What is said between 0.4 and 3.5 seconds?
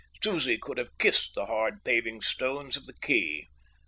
could have kissed the hard paving stones of the quay.